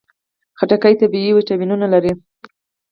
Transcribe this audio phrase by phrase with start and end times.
[0.59, 2.11] خټکی طبیعي ویټامینونه لري.